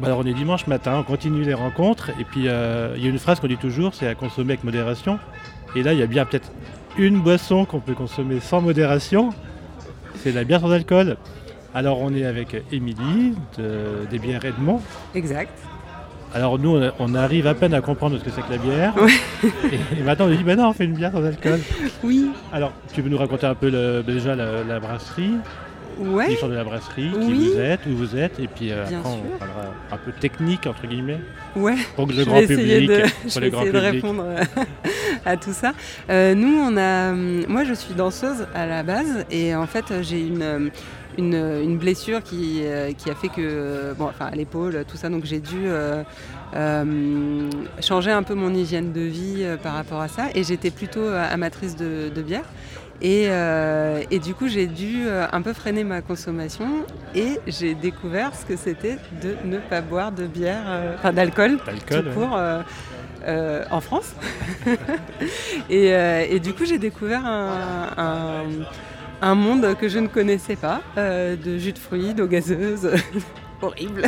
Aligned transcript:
Bah 0.00 0.06
alors 0.06 0.20
on 0.20 0.26
est 0.26 0.32
dimanche 0.34 0.66
matin, 0.68 0.96
on 0.98 1.02
continue 1.02 1.42
les 1.42 1.54
rencontres 1.54 2.10
et 2.20 2.24
puis 2.24 2.44
euh, 2.46 2.94
il 2.96 3.02
y 3.02 3.06
a 3.06 3.10
une 3.10 3.18
phrase 3.18 3.40
qu'on 3.40 3.48
dit 3.48 3.56
toujours, 3.56 3.94
c'est 3.94 4.06
à 4.06 4.14
consommer 4.14 4.52
avec 4.52 4.64
modération. 4.64 5.18
Et 5.74 5.82
là 5.82 5.92
il 5.92 5.98
y 5.98 6.02
a 6.02 6.06
bien 6.06 6.24
peut-être 6.24 6.52
une 6.96 7.20
boisson 7.20 7.64
qu'on 7.64 7.80
peut 7.80 7.94
consommer 7.94 8.38
sans 8.40 8.60
modération, 8.60 9.30
c'est 10.16 10.32
la 10.32 10.44
bière 10.44 10.60
sans 10.60 10.70
alcool. 10.70 11.16
Alors 11.74 12.00
on 12.00 12.14
est 12.14 12.24
avec 12.24 12.62
Émilie 12.72 13.34
de- 13.58 14.06
des 14.10 14.18
bières 14.18 14.44
Edmond. 14.44 14.80
Exact. 15.14 15.52
Alors 16.34 16.58
nous 16.58 16.76
on, 16.76 16.92
on 17.00 17.14
arrive 17.14 17.46
à 17.48 17.54
peine 17.54 17.74
à 17.74 17.80
comprendre 17.80 18.18
ce 18.18 18.24
que 18.24 18.30
c'est 18.30 18.42
que 18.42 18.52
la 18.52 18.58
bière. 18.58 18.94
Et, 19.72 19.98
et 20.00 20.02
maintenant 20.04 20.26
on 20.26 20.30
dit 20.30 20.42
bah 20.44 20.54
non 20.56 20.68
on 20.68 20.72
fait 20.74 20.84
une 20.84 20.94
bière 20.94 21.10
sans 21.12 21.24
alcool. 21.24 21.58
Oui. 22.04 22.30
Alors 22.52 22.72
tu 22.94 23.02
veux 23.02 23.10
nous 23.10 23.18
raconter 23.18 23.46
un 23.46 23.54
peu 23.54 23.68
le- 23.68 24.02
déjà 24.06 24.36
la, 24.36 24.62
la 24.62 24.78
brasserie, 24.78 25.34
Ouais. 25.98 26.28
l'histoire 26.28 26.50
de 26.50 26.56
la 26.56 26.64
brasserie, 26.64 27.10
qui 27.10 27.18
Oui. 27.18 27.50
vous 27.52 27.58
êtes, 27.60 27.80
où 27.86 27.96
vous 27.96 28.16
êtes, 28.16 28.38
et 28.38 28.46
puis 28.48 28.70
euh, 28.70 28.82
après 28.84 28.94
sûr. 28.96 29.06
on 29.34 29.38
parlera 29.38 29.74
un 29.92 29.96
peu 29.96 30.12
technique 30.12 30.66
entre 30.66 30.86
guillemets 30.86 31.20
Ouais. 31.56 31.74
pour 31.96 32.06
que 32.06 32.12
le 32.12 32.24
grand 32.24 32.40
public, 32.46 32.88
de, 32.88 33.00
pour 33.00 33.08
je 33.28 33.40
vais 33.40 33.48
essayer 33.48 33.72
de 33.72 33.78
répondre 33.78 34.24
euh, 34.26 34.42
à 35.26 35.36
tout 35.36 35.52
ça. 35.52 35.72
Euh, 36.10 36.34
nous, 36.34 36.56
on 36.56 36.76
a, 36.76 37.10
hum, 37.12 37.44
moi, 37.48 37.64
je 37.64 37.74
suis 37.74 37.94
danseuse 37.94 38.46
à 38.54 38.66
la 38.66 38.82
base 38.82 39.24
et 39.30 39.54
en 39.54 39.66
fait, 39.66 39.86
j'ai 40.02 40.20
une, 40.20 40.42
euh, 40.42 40.68
une, 41.16 41.34
une 41.34 41.78
blessure 41.78 42.22
qui, 42.22 42.60
euh, 42.62 42.92
qui 42.92 43.10
a 43.10 43.14
fait 43.16 43.28
que, 43.28 43.92
bon, 43.98 44.04
enfin, 44.06 44.26
à 44.26 44.36
l'épaule, 44.36 44.84
tout 44.86 44.96
ça, 44.96 45.08
donc 45.08 45.24
j'ai 45.24 45.40
dû 45.40 45.62
euh, 45.66 46.02
euh, 46.54 47.50
changer 47.80 48.10
un 48.10 48.22
peu 48.22 48.34
mon 48.34 48.54
hygiène 48.54 48.92
de 48.92 49.00
vie 49.00 49.44
par 49.62 49.74
rapport 49.74 50.00
à 50.00 50.08
ça 50.08 50.26
et 50.34 50.44
j'étais 50.44 50.70
plutôt 50.70 51.04
amatrice 51.06 51.76
de, 51.76 52.08
de 52.14 52.22
bière. 52.22 52.44
Et, 53.00 53.26
euh, 53.28 54.02
et 54.10 54.18
du 54.18 54.34
coup, 54.34 54.48
j'ai 54.48 54.66
dû 54.66 55.06
euh, 55.06 55.26
un 55.30 55.40
peu 55.42 55.52
freiner 55.52 55.84
ma 55.84 56.02
consommation 56.02 56.84
et 57.14 57.38
j'ai 57.46 57.74
découvert 57.74 58.34
ce 58.34 58.44
que 58.44 58.56
c'était 58.56 58.96
de 59.22 59.36
ne 59.44 59.58
pas 59.58 59.80
boire 59.82 60.10
de 60.10 60.26
bière, 60.26 60.64
euh, 60.66 60.94
enfin 60.98 61.12
d'alcool, 61.12 61.58
tout 61.86 61.94
ouais. 61.94 62.02
court, 62.14 62.36
euh, 62.36 62.60
euh, 63.26 63.64
en 63.70 63.80
France. 63.80 64.14
et, 65.70 65.92
euh, 65.94 66.24
et 66.28 66.40
du 66.40 66.52
coup, 66.54 66.64
j'ai 66.64 66.78
découvert 66.78 67.24
un, 67.24 67.88
un- 67.96 68.44
un 69.20 69.34
monde 69.34 69.76
que 69.80 69.88
je 69.88 69.98
ne 69.98 70.06
connaissais 70.08 70.56
pas, 70.56 70.80
euh, 70.96 71.36
de 71.36 71.56
jus 71.58 71.72
de 71.72 71.78
fruits, 71.78 72.14
d'eau 72.14 72.26
gazeuse. 72.26 72.90
Horrible. 73.60 74.02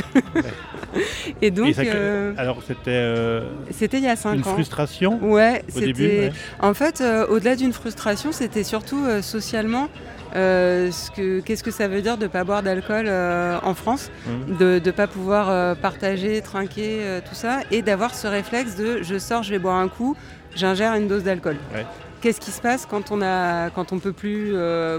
et 1.42 1.50
donc, 1.50 1.68
Et 1.70 1.72
ça- 1.74 1.82
euh, 1.84 2.34
alors 2.36 2.58
c'était 2.66 2.90
euh, 2.90 3.42
c'était 3.70 3.98
il 3.98 4.04
y 4.04 4.08
a 4.08 4.16
5 4.16 4.34
une 4.34 4.40
ans. 4.40 4.44
frustration 4.44 5.18
Ouais, 5.22 5.64
au 5.76 5.80
début. 5.80 6.02
c'était. 6.04 6.18
ouais. 6.20 6.32
En 6.60 6.74
fait, 6.74 7.00
euh, 7.00 7.26
au-delà 7.26 7.56
d'une 7.56 7.72
frustration, 7.72 8.32
c'était 8.32 8.62
surtout 8.64 9.00
socialement. 9.22 9.88
ce 10.34 11.10
que, 11.10 11.40
qu'est-ce 11.40 11.64
que 11.64 11.72
ça 11.72 11.88
veut 11.88 12.02
dire 12.02 12.16
de 12.16 12.22
ne 12.24 12.28
pas 12.28 12.44
boire 12.44 12.62
d'alcool 12.62 13.08
en 13.08 13.74
France, 13.74 14.10
Mhm. 14.26 14.56
de 14.58 14.80
ne 14.84 14.90
pas 14.92 15.08
pouvoir 15.08 15.76
partager, 15.78 16.40
trinquer, 16.40 17.00
tout 17.28 17.34
ça, 17.34 17.60
et 17.72 17.82
d'avoir 17.82 18.14
ce 18.14 18.28
réflexe 18.28 18.76
de 18.76 19.02
je 19.02 19.18
sors, 19.18 19.42
je 19.42 19.50
vais 19.50 19.58
boire 19.58 19.76
un 19.76 19.88
coup, 19.88 20.16
j'ingère 20.54 20.94
une 20.94 21.08
dose 21.08 21.24
d'alcool. 21.24 21.56
Ouais. 21.74 21.84
Qu'est-ce 22.20 22.40
qui 22.40 22.50
se 22.52 22.60
passe 22.60 22.86
quand 22.86 23.10
on 23.10 23.22
a, 23.22 23.70
quand 23.70 23.92
on 23.92 23.98
peut 23.98 24.12
plus 24.12 24.52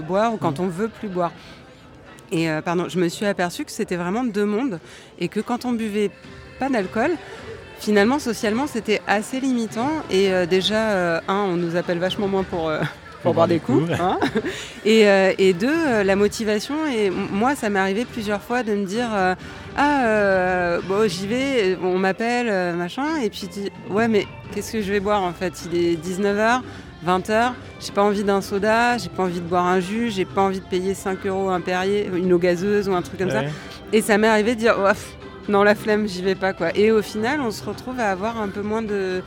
boire 0.06 0.34
ou 0.34 0.36
quand 0.36 0.58
Mhm. 0.58 0.66
on 0.66 0.68
veut 0.68 0.88
plus 0.88 1.08
boire? 1.08 1.32
Et 2.32 2.50
euh, 2.50 2.62
pardon, 2.62 2.86
je 2.88 2.98
me 2.98 3.08
suis 3.08 3.26
aperçue 3.26 3.64
que 3.64 3.70
c'était 3.70 3.96
vraiment 3.96 4.24
deux 4.24 4.46
mondes 4.46 4.80
et 5.18 5.28
que 5.28 5.38
quand 5.40 5.64
on 5.66 5.72
buvait 5.72 6.10
pas 6.58 6.68
d'alcool, 6.70 7.10
finalement 7.78 8.18
socialement 8.18 8.66
c'était 8.66 9.00
assez 9.06 9.38
limitant 9.38 9.90
et 10.10 10.32
euh, 10.32 10.46
déjà 10.46 10.90
euh, 10.92 11.20
un, 11.28 11.34
on 11.52 11.56
nous 11.56 11.76
appelle 11.76 11.98
vachement 11.98 12.28
moins 12.28 12.42
pour 12.44 12.72
pour 13.22 13.34
boire 13.34 13.46
des 13.48 13.58
coups. 13.60 13.88
hein. 14.00 14.18
et, 14.84 15.02
et 15.38 15.52
deux, 15.52 16.02
la 16.02 16.16
motivation. 16.16 16.74
Et 16.92 17.08
moi, 17.10 17.54
ça 17.54 17.70
m'est 17.70 17.78
arrivé 17.78 18.04
plusieurs 18.04 18.42
fois 18.42 18.64
de 18.64 18.72
me 18.74 18.84
dire 18.84 19.10
Ah, 19.76 20.78
bon, 20.88 21.08
j'y 21.08 21.28
vais, 21.28 21.78
on 21.84 21.98
m'appelle, 21.98 22.74
machin. 22.74 23.18
Et 23.22 23.30
puis, 23.30 23.48
Ouais, 23.90 24.08
mais 24.08 24.26
qu'est-ce 24.52 24.72
que 24.72 24.82
je 24.82 24.90
vais 24.90 24.98
boire 24.98 25.22
en 25.22 25.32
fait? 25.32 25.52
Il 25.72 25.78
est 25.78 25.94
19h, 25.94 26.62
20h, 27.06 27.52
j'ai 27.80 27.92
pas 27.92 28.02
envie 28.02 28.24
d'un 28.24 28.40
soda, 28.40 28.96
j'ai 28.98 29.08
pas 29.08 29.24
envie 29.24 29.40
de 29.40 29.46
boire 29.46 29.66
un 29.66 29.80
jus, 29.80 30.10
j'ai 30.10 30.24
pas 30.24 30.42
envie 30.42 30.60
de 30.60 30.64
payer 30.64 30.94
5 30.94 31.26
euros 31.26 31.48
un 31.50 31.60
Perrier, 31.60 32.08
une 32.14 32.32
eau 32.32 32.38
gazeuse 32.38 32.88
ou 32.88 32.94
un 32.94 33.02
truc 33.02 33.18
comme 33.18 33.30
ça. 33.30 33.42
Et 33.92 34.00
ça 34.00 34.18
m'est 34.18 34.28
arrivé 34.28 34.54
de 34.54 34.60
dire 34.60 34.76
pff, 34.76 35.16
non, 35.48 35.62
la 35.64 35.74
flemme, 35.74 36.06
j'y 36.08 36.22
vais 36.22 36.34
pas 36.36 36.52
quoi. 36.52 36.68
Et 36.76 36.90
au 36.92 37.02
final, 37.02 37.40
on 37.40 37.50
se 37.50 37.64
retrouve 37.64 37.98
à 37.98 38.10
avoir 38.10 38.40
un 38.40 38.48
peu 38.48 38.62
moins 38.62 38.82
de, 38.82 39.22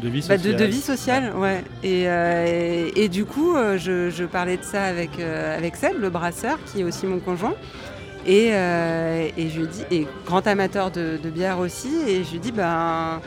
De 0.00 0.08
vie 0.08 0.24
bah, 0.28 0.36
sociale. 0.38 0.52
de, 0.56 0.58
de 0.58 0.64
vie 0.64 0.80
sociale, 0.80 1.32
ouais. 1.36 1.64
Et, 1.82 2.04
euh, 2.08 2.46
et, 2.94 3.04
et 3.04 3.08
du 3.08 3.24
coup, 3.24 3.56
euh, 3.56 3.76
je, 3.78 4.10
je 4.10 4.24
parlais 4.24 4.56
de 4.56 4.62
ça 4.62 4.84
avec, 4.84 5.18
euh, 5.18 5.56
avec 5.56 5.74
Seb, 5.76 6.00
le 6.00 6.10
brasseur, 6.10 6.58
qui 6.66 6.80
est 6.82 6.84
aussi 6.84 7.06
mon 7.06 7.18
conjoint. 7.18 7.54
Et, 8.26 8.50
euh, 8.52 9.28
et 9.36 9.48
je 9.48 9.60
lui 9.60 9.66
dis, 9.68 9.84
et 9.90 10.06
grand 10.26 10.46
amateur 10.46 10.90
de, 10.90 11.18
de 11.22 11.30
bière 11.30 11.58
aussi, 11.58 11.88
et 12.06 12.24
je 12.24 12.32
lui 12.32 12.38
dis, 12.38 12.52
ben, 12.52 13.20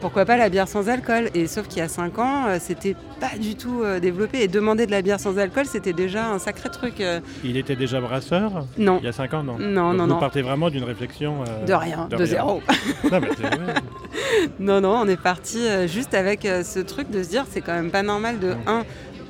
pourquoi 0.00 0.24
pas 0.24 0.36
la 0.36 0.48
bière 0.48 0.68
sans 0.68 0.88
alcool 0.88 1.30
Et 1.34 1.46
sauf 1.46 1.66
qu'il 1.68 1.78
y 1.78 1.82
a 1.82 1.88
5 1.88 2.18
ans, 2.18 2.46
euh, 2.46 2.56
c'était 2.60 2.94
pas 3.20 3.36
du 3.40 3.54
tout 3.56 3.82
euh, 3.82 4.00
développé. 4.00 4.42
Et 4.42 4.48
demander 4.48 4.86
de 4.86 4.90
la 4.90 5.02
bière 5.02 5.18
sans 5.20 5.38
alcool, 5.38 5.66
c'était 5.66 5.92
déjà 5.92 6.26
un 6.30 6.38
sacré 6.38 6.68
truc. 6.70 7.00
euh, 7.00 7.20
Il 7.44 7.56
était 7.56 7.76
déjà 7.76 8.00
brasseur 8.00 8.64
non, 8.78 8.98
il 9.00 9.06
y 9.06 9.08
a 9.08 9.12
5 9.12 9.34
ans, 9.34 9.42
non 9.42 9.58
Non, 9.58 9.90
Donc 9.90 9.96
non, 9.98 10.04
vous 10.04 10.10
non. 10.10 10.18
partez 10.18 10.42
vraiment 10.42 10.70
d'une 10.70 10.84
réflexion. 10.84 11.42
euh, 11.48 11.64
de 11.66 11.72
rien, 11.72 12.06
de, 12.10 12.16
rien. 12.16 12.24
zéro. 12.26 12.62
Non, 13.10 13.20
mais. 13.20 13.28
Non, 14.60 14.80
non, 14.80 15.00
on 15.02 15.08
est 15.08 15.20
parti 15.20 15.60
juste 15.86 16.14
avec 16.14 16.42
ce 16.42 16.78
truc 16.80 17.10
de 17.10 17.22
se 17.22 17.28
dire 17.28 17.44
c'est 17.50 17.60
quand 17.60 17.74
même 17.74 17.90
pas 17.90 18.02
normal 18.02 18.38
de, 18.38 18.52
Mm. 18.52 18.56
un, 18.68 18.84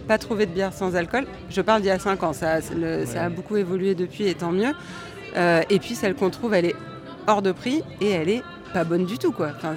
pas 0.07 0.19
trouver 0.19 0.47
de 0.47 0.53
bière 0.53 0.73
sans 0.73 0.97
alcool. 0.97 1.27
Je 1.51 1.61
parle 1.61 1.83
d'il 1.83 1.89
y 1.89 1.91
a 1.91 1.99
5 1.99 2.23
ans, 2.23 2.33
ça, 2.33 2.61
ça 2.61 3.25
a 3.25 3.29
beaucoup 3.29 3.57
évolué 3.57 3.95
depuis 3.95 4.27
et 4.27 4.35
tant 4.35 4.53
mieux. 4.53 4.73
Euh, 5.37 5.63
et 5.71 5.79
puis 5.79 5.95
celle 5.95 6.15
qu'on 6.15 6.31
trouve, 6.31 6.55
elle 6.55 6.65
est 6.67 6.75
hors 7.27 7.43
de 7.43 7.53
prix 7.53 7.83
et 8.01 8.11
elle 8.11 8.29
est 8.29 8.43
pas 8.73 8.85
bonne 8.85 9.05
du 9.05 9.19
tout, 9.19 9.33
quoi. 9.33 9.49
Enfin, 9.57 9.75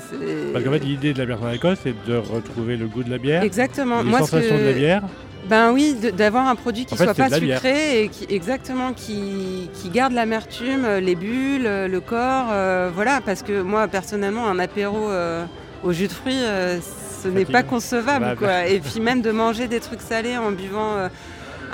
Parce 0.53 0.63
qu'en 0.65 0.71
fait, 0.71 0.79
l'idée 0.79 1.13
de 1.13 1.19
la 1.19 1.25
bière 1.25 1.39
sans 1.39 1.47
alcool, 1.47 1.75
c'est 1.81 1.95
de 2.07 2.15
retrouver 2.15 2.77
le 2.77 2.87
goût 2.87 3.03
de 3.03 3.09
la 3.09 3.17
bière, 3.17 3.43
Exactement. 3.43 4.01
les 4.03 4.09
Moi, 4.09 4.19
ce 4.19 4.25
sensations 4.25 4.55
que- 4.57 4.61
de 4.61 4.65
la 4.67 4.73
bière. 4.73 5.01
Ben 5.49 5.71
oui, 5.73 5.95
d'avoir 6.15 6.47
un 6.47 6.55
produit 6.55 6.85
qui 6.85 6.95
fait, 6.95 7.03
soit 7.03 7.15
pas 7.15 7.29
sucré 7.31 8.03
et 8.03 8.09
qui 8.09 8.27
exactement 8.29 8.93
qui, 8.93 9.69
qui 9.73 9.89
garde 9.89 10.13
l'amertume, 10.13 10.85
euh, 10.85 10.99
les 10.99 11.15
bulles, 11.15 11.65
euh, 11.65 11.87
le 11.87 11.99
corps, 11.99 12.49
euh, 12.51 12.91
voilà. 12.93 13.21
Parce 13.25 13.41
que 13.41 13.61
moi, 13.61 13.87
personnellement, 13.87 14.47
un 14.47 14.59
apéro 14.59 15.09
euh, 15.09 15.43
au 15.83 15.93
jus 15.93 16.07
de 16.07 16.13
fruits, 16.13 16.43
euh, 16.43 16.77
ce 17.23 17.27
n'est 17.27 17.45
pas 17.45 17.63
concevable, 17.63 18.25
Bah, 18.25 18.35
quoi. 18.37 18.67
Et 18.67 18.79
puis 18.79 18.99
même 18.99 19.21
de 19.23 19.31
manger 19.31 19.67
des 19.67 19.79
trucs 19.79 20.01
salés 20.01 20.37
en 20.37 20.51
buvant 20.51 21.09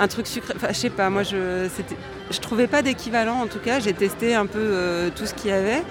un 0.00 0.08
truc 0.08 0.26
sucré. 0.26 0.54
Enfin, 0.56 0.68
je 0.70 0.76
sais 0.78 0.90
pas. 0.90 1.10
Moi, 1.10 1.22
je 1.22 1.68
je 2.30 2.38
trouvais 2.40 2.68
pas 2.68 2.80
d'équivalent. 2.80 3.36
En 3.42 3.46
tout 3.48 3.58
cas, 3.58 3.80
j'ai 3.80 3.92
testé 3.92 4.34
un 4.34 4.46
peu 4.46 5.10
tout 5.14 5.26
ce 5.26 5.34
qu'il 5.34 5.50
y 5.50 5.54
avait. 5.54 5.82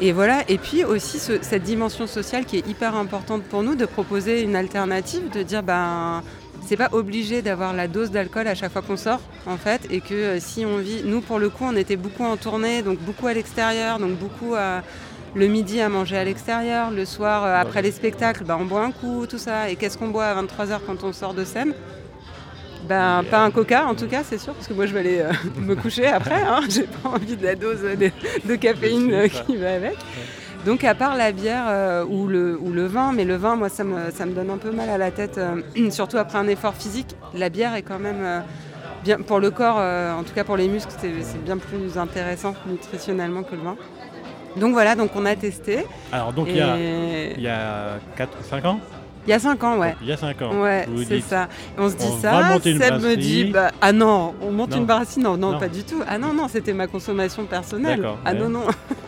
Et 0.00 0.12
voilà, 0.12 0.42
et 0.48 0.58
puis 0.58 0.84
aussi 0.84 1.18
ce- 1.18 1.42
cette 1.42 1.64
dimension 1.64 2.06
sociale 2.06 2.44
qui 2.44 2.58
est 2.58 2.66
hyper 2.68 2.94
importante 2.94 3.42
pour 3.42 3.62
nous, 3.62 3.74
de 3.74 3.84
proposer 3.84 4.42
une 4.42 4.54
alternative, 4.54 5.28
de 5.30 5.42
dire 5.42 5.62
ben 5.62 6.22
c'est 6.66 6.76
pas 6.76 6.88
obligé 6.92 7.40
d'avoir 7.40 7.72
la 7.72 7.88
dose 7.88 8.10
d'alcool 8.10 8.46
à 8.46 8.54
chaque 8.54 8.72
fois 8.72 8.82
qu'on 8.82 8.96
sort 8.96 9.20
en 9.46 9.56
fait, 9.56 9.80
et 9.90 10.00
que 10.00 10.14
euh, 10.14 10.40
si 10.40 10.64
on 10.66 10.76
vit, 10.78 11.02
nous 11.04 11.20
pour 11.20 11.38
le 11.38 11.48
coup 11.48 11.64
on 11.66 11.74
était 11.76 11.96
beaucoup 11.96 12.24
en 12.24 12.36
tournée, 12.36 12.82
donc 12.82 12.98
beaucoup 13.00 13.26
à 13.26 13.32
l'extérieur, 13.34 13.98
donc 13.98 14.12
beaucoup 14.18 14.54
à, 14.54 14.82
le 15.34 15.46
midi 15.46 15.80
à 15.80 15.88
manger 15.88 16.16
à 16.18 16.24
l'extérieur, 16.24 16.90
le 16.90 17.04
soir 17.04 17.44
euh, 17.44 17.56
après 17.56 17.82
les 17.82 17.90
spectacles, 17.90 18.44
ben, 18.44 18.56
on 18.60 18.66
boit 18.66 18.82
un 18.84 18.92
coup, 18.92 19.26
tout 19.26 19.38
ça, 19.38 19.68
et 19.70 19.76
qu'est-ce 19.76 19.96
qu'on 19.98 20.08
boit 20.08 20.26
à 20.26 20.34
23h 20.42 20.78
quand 20.86 21.02
on 21.04 21.12
sort 21.12 21.34
de 21.34 21.44
scène? 21.44 21.72
Ben, 22.86 23.24
pas 23.30 23.44
un 23.44 23.50
coca 23.50 23.86
en 23.86 23.94
tout 23.94 24.06
cas, 24.06 24.22
c'est 24.24 24.38
sûr, 24.38 24.54
parce 24.54 24.66
que 24.66 24.74
moi 24.74 24.86
je 24.86 24.94
vais 24.94 25.00
aller 25.00 25.20
euh, 25.20 25.32
me 25.60 25.74
coucher 25.74 26.06
après. 26.06 26.42
Hein, 26.42 26.60
J'ai 26.68 26.84
pas 26.84 27.10
envie 27.10 27.36
de 27.36 27.44
la 27.44 27.54
dose 27.54 27.82
de, 27.82 28.10
de 28.44 28.54
caféine 28.56 29.12
euh, 29.12 29.28
qui 29.28 29.56
va 29.56 29.74
avec. 29.74 29.96
Donc 30.64 30.84
à 30.84 30.94
part 30.94 31.16
la 31.16 31.32
bière 31.32 31.64
euh, 31.68 32.04
ou, 32.04 32.26
le, 32.26 32.58
ou 32.60 32.72
le 32.72 32.86
vin, 32.86 33.12
mais 33.12 33.24
le 33.24 33.36
vin, 33.36 33.56
moi 33.56 33.68
ça 33.68 33.84
me, 33.84 34.10
ça 34.10 34.26
me 34.26 34.32
donne 34.32 34.50
un 34.50 34.58
peu 34.58 34.70
mal 34.70 34.90
à 34.90 34.98
la 34.98 35.10
tête, 35.10 35.40
surtout 35.90 36.18
après 36.18 36.38
un 36.38 36.48
effort 36.48 36.74
physique. 36.74 37.16
La 37.34 37.48
bière 37.48 37.74
est 37.74 37.82
quand 37.82 37.98
même 37.98 38.44
bien 39.04 39.18
pour 39.18 39.38
le 39.38 39.50
corps, 39.50 39.76
en 39.78 40.22
tout 40.24 40.34
cas 40.34 40.44
pour 40.44 40.56
les 40.56 40.68
muscles, 40.68 40.92
c'est 41.00 41.44
bien 41.44 41.58
plus 41.58 41.96
intéressant 41.96 42.54
nutritionnellement 42.66 43.42
que 43.44 43.54
le 43.54 43.62
vin. 43.62 43.76
Donc 44.56 44.72
voilà, 44.72 44.94
donc 44.96 45.10
on 45.14 45.24
a 45.24 45.36
testé. 45.36 45.84
Alors, 46.12 46.32
donc, 46.32 46.48
il 46.48 46.56
y 46.56 46.60
a, 46.60 46.76
Et 46.76 47.34
il 47.36 47.42
y 47.42 47.48
a 47.48 47.98
4, 48.16 48.42
5 48.42 48.64
ans 48.64 48.80
il 49.28 49.32
y 49.32 49.34
a 49.34 49.38
5 49.38 49.62
ans, 49.62 49.76
ouais. 49.78 49.94
Il 50.00 50.08
y 50.08 50.12
a 50.12 50.16
5 50.16 50.40
ans. 50.40 50.58
Ouais, 50.62 50.88
c'est 51.06 51.20
ça. 51.20 51.48
On 51.76 51.90
se 51.90 51.96
dit 51.96 52.06
on 52.08 52.18
ça, 52.18 52.30
va 52.30 52.48
monter 52.54 52.70
une 52.70 52.80
Seb 52.80 52.94
me 53.02 53.14
dit 53.14 53.44
bah, 53.44 53.70
ah 53.82 53.92
non, 53.92 54.34
on 54.40 54.50
monte 54.52 54.70
Non. 54.70 54.78
une 54.78 54.86
brasserie 54.86 55.20
non, 55.20 55.36
non, 55.36 55.52
Non. 55.52 55.58
pas 55.58 55.68
du 55.68 55.82
tout. 55.84 56.02
Ah 56.08 56.16
non 56.16 56.32
non, 56.32 56.48
c'était 56.48 56.72
ma 56.72 56.86
consommation 56.86 57.44
personnelle. 57.44 58.02
Ah 58.24 58.32
ouais. 58.32 58.38
non 58.38 58.48
non. 58.48 58.62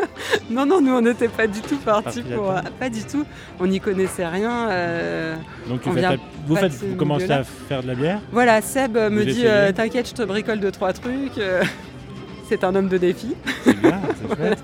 non 0.50 0.66
non, 0.66 0.82
nous 0.82 0.92
on 0.92 1.00
n'était 1.00 1.28
pas 1.28 1.46
du 1.46 1.62
tout 1.62 1.78
partis 1.78 2.20
Parti 2.20 2.22
pour 2.34 2.50
ah, 2.50 2.62
pas 2.78 2.90
du 2.90 3.02
tout. 3.04 3.24
On 3.60 3.66
n'y 3.66 3.80
connaissait 3.80 4.26
rien. 4.26 4.68
euh, 4.68 5.36
Donc, 5.68 5.80
tu 5.80 5.88
on 5.88 5.92
fais 5.94 6.00
vient 6.00 6.10
ta- 6.16 6.22
vous, 6.46 6.56
faites, 6.56 6.72
vous 6.72 6.96
commencez 6.96 7.30
à 7.30 7.42
faire 7.42 7.82
de 7.82 7.86
la 7.88 7.94
bière? 7.94 8.20
Voilà, 8.30 8.60
Seb 8.60 8.98
me 8.98 9.24
dit 9.24 9.44
euh, 9.46 9.72
t'inquiète, 9.72 10.06
je 10.10 10.14
te 10.14 10.22
bricole 10.22 10.60
deux 10.60 10.70
trois 10.70 10.92
trucs. 10.92 11.38
euh, 11.38 11.62
c'est 12.50 12.62
un 12.62 12.74
homme 12.74 12.88
de 12.88 12.98
défi. 12.98 13.34
C'est 13.64 13.80
bien, 13.80 14.00
c'est 14.20 14.36
chouette. 14.36 14.62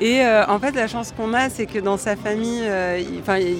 Et 0.00 0.20
euh, 0.22 0.46
en 0.46 0.60
fait, 0.60 0.70
la 0.76 0.86
chance 0.86 1.10
qu'on 1.16 1.34
a, 1.34 1.48
c'est 1.50 1.66
que 1.66 1.80
dans 1.80 1.96
sa 1.96 2.14
famille, 2.14 2.62
enfin, 3.20 3.38
ils, 3.38 3.56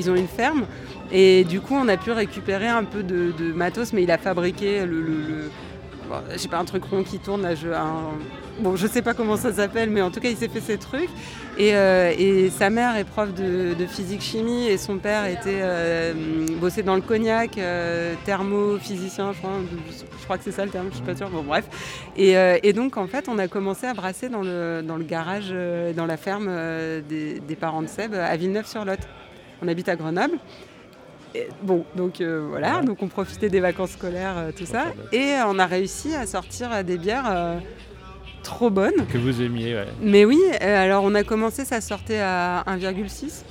ils 0.00 0.10
ont 0.10 0.16
une 0.16 0.28
ferme. 0.28 0.64
Et 1.12 1.44
du 1.44 1.60
coup, 1.60 1.74
on 1.74 1.88
a 1.88 1.96
pu 1.96 2.10
récupérer 2.12 2.68
un 2.68 2.84
peu 2.84 3.02
de, 3.02 3.32
matos, 3.52 3.92
mais 3.92 4.02
il 4.02 4.10
a 4.10 4.18
fabriqué 4.18 4.86
le, 4.86 5.00
le- 5.00 5.50
sais 6.36 6.48
pas, 6.48 6.58
un 6.58 6.64
truc 6.64 6.84
rond 6.84 7.02
qui 7.02 7.18
tourne, 7.18 7.42
là, 7.42 7.54
je- 7.54 7.68
un, 7.68 8.12
bon, 8.60 8.76
je 8.76 8.86
sais 8.86 9.02
pas 9.02 9.14
comment 9.14 9.36
ça 9.36 9.52
s'appelle, 9.52 9.90
mais 9.90 10.02
en 10.02 10.10
tout 10.10 10.20
cas, 10.20 10.28
il 10.28 10.36
s'est 10.36 10.48
fait 10.48 10.60
ses 10.60 10.78
trucs. 10.78 11.10
Euh, 11.58 12.12
et 12.16 12.48
sa 12.50 12.70
mère 12.70 12.96
est 12.96 13.04
prof 13.04 13.34
de, 13.34 13.74
physique-chimie 13.86 14.68
et 14.68 14.78
son 14.78 14.96
père 14.98 15.26
était 15.26 15.60
euh, 15.62 16.14
bossé 16.60 16.82
dans 16.82 16.94
le 16.94 17.00
cognac, 17.02 17.58
euh, 17.58 18.14
thermophysicien, 18.24 19.32
je 19.32 20.24
crois, 20.24 20.38
que 20.38 20.44
c'est 20.44 20.52
ça 20.52 20.64
le 20.64 20.70
terme, 20.70 20.86
je 20.90 20.96
suis 20.96 21.04
pas 21.04 21.16
sûre. 21.16 21.28
Bon, 21.28 21.42
bref. 21.42 21.64
Et, 22.16 22.36
euh, 22.36 22.58
donc, 22.72 22.96
en 22.96 23.06
fait, 23.06 23.28
on 23.28 23.38
a 23.38 23.48
commencé 23.48 23.86
à 23.86 23.94
brasser 23.94 24.28
dans 24.28 24.42
le, 24.42 24.82
garage, 25.02 25.52
dans 25.96 26.06
la 26.06 26.16
ferme 26.16 26.50
des, 27.08 27.40
des 27.40 27.56
parents 27.56 27.82
de 27.82 27.88
Seb 27.88 28.14
à 28.14 28.36
Villeneuve-sur-Lot. 28.36 29.00
On 29.62 29.68
habite 29.68 29.88
à 29.88 29.96
Grenoble. 29.96 30.38
Et 31.34 31.46
bon, 31.62 31.84
donc 31.94 32.20
euh, 32.20 32.44
voilà, 32.48 32.78
Ouais. 32.80 32.84
donc 32.84 33.02
on 33.02 33.06
profitait 33.08 33.48
des 33.48 33.60
vacances 33.60 33.92
scolaires, 33.92 34.34
euh, 34.36 34.50
tout 34.56 34.66
ça, 34.66 34.86
et 35.12 35.34
on 35.46 35.60
a 35.60 35.66
réussi 35.66 36.12
à 36.14 36.26
sortir 36.26 36.70
euh, 36.72 36.82
des 36.82 36.98
bières 36.98 37.26
euh, 37.30 37.56
trop 38.42 38.68
bonnes. 38.68 39.06
Que 39.12 39.18
vous 39.18 39.40
aimiez, 39.40 39.74
ouais. 39.76 39.86
Mais 40.02 40.24
oui, 40.24 40.40
euh, 40.60 40.82
alors 40.84 41.04
on 41.04 41.14
a 41.14 41.22
commencé, 41.22 41.64
ça 41.64 41.80
sortait 41.80 42.18
à 42.18 42.64
1,6. 42.66 43.44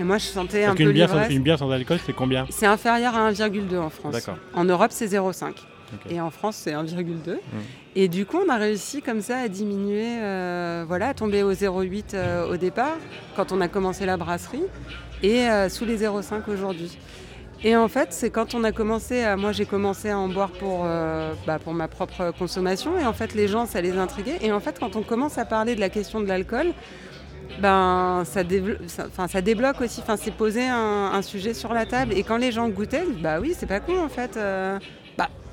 Et 0.00 0.02
moi 0.02 0.18
je 0.18 0.24
sentais 0.24 0.64
un 0.64 0.70
Donc 0.70 0.78
peu 0.78 0.82
une 0.82 0.92
bière, 0.92 1.08
sans, 1.08 1.28
une 1.28 1.42
bière 1.42 1.58
sans 1.60 1.70
alcool, 1.70 1.98
c'est 2.04 2.12
combien 2.12 2.44
C'est 2.50 2.66
inférieur 2.66 3.14
à 3.14 3.30
1,2 3.30 3.78
en 3.78 3.88
France. 3.88 4.12
D'accord. 4.12 4.36
En 4.52 4.64
Europe 4.64 4.90
c'est 4.90 5.06
0,5. 5.06 5.50
Ok. 5.50 6.10
Et 6.10 6.20
en 6.20 6.30
France 6.30 6.56
c'est 6.56 6.72
1,2. 6.72 7.38
Et 7.94 8.08
du 8.08 8.26
coup 8.26 8.38
on 8.44 8.50
a 8.50 8.56
réussi 8.56 9.00
comme 9.00 9.20
ça 9.20 9.38
à 9.38 9.48
diminuer, 9.48 10.18
euh, 10.20 10.84
voilà, 10.88 11.10
à 11.10 11.14
tomber 11.14 11.44
au 11.44 11.52
0,8 11.52 12.04
euh, 12.14 12.50
au 12.52 12.56
départ, 12.56 12.96
quand 13.36 13.52
on 13.52 13.60
a 13.60 13.68
commencé 13.68 14.04
la 14.04 14.16
brasserie, 14.16 14.64
et 15.26 15.50
euh, 15.50 15.68
sous 15.68 15.84
les 15.84 15.98
0,5 15.98 16.48
aujourd'hui. 16.48 16.96
Et 17.64 17.74
en 17.74 17.88
fait, 17.88 18.08
c'est 18.12 18.30
quand 18.30 18.54
on 18.54 18.62
a 18.64 18.70
commencé 18.70 19.22
à. 19.22 19.36
Moi, 19.36 19.50
j'ai 19.52 19.66
commencé 19.66 20.10
à 20.10 20.18
en 20.18 20.28
boire 20.28 20.50
pour, 20.50 20.82
euh, 20.84 21.32
bah, 21.46 21.58
pour 21.58 21.74
ma 21.74 21.88
propre 21.88 22.32
consommation. 22.38 22.98
Et 22.98 23.04
en 23.04 23.12
fait, 23.12 23.34
les 23.34 23.48
gens, 23.48 23.66
ça 23.66 23.80
les 23.80 23.98
intriguait. 23.98 24.38
Et 24.42 24.52
en 24.52 24.60
fait, 24.60 24.78
quand 24.78 24.94
on 24.94 25.02
commence 25.02 25.38
à 25.38 25.44
parler 25.44 25.74
de 25.74 25.80
la 25.80 25.88
question 25.88 26.20
de 26.20 26.26
l'alcool, 26.26 26.66
ben, 27.60 28.24
ça, 28.24 28.44
débloque 28.44 29.80
aussi. 29.80 30.02
C'est 30.16 30.34
poser 30.34 30.68
un, 30.68 31.22
sujet 31.22 31.54
sur 31.54 31.72
la 31.72 31.86
table. 31.86 32.12
Et 32.14 32.22
quand 32.22 32.36
les 32.36 32.52
gens 32.52 32.68
goûtaient, 32.68 33.06
bah 33.20 33.38
oui, 33.40 33.54
c'est 33.56 33.66
pas 33.66 33.80
con 33.80 33.98
en 33.98 34.08
fait. 34.08 34.36
Euh, 34.36 34.78